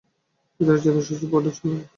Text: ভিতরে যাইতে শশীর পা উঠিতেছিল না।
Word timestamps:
ভিতরে 0.59 0.79
যাইতে 0.83 1.01
শশীর 1.07 1.27
পা 1.31 1.37
উঠিতেছিল 1.39 1.67
না। 1.71 1.83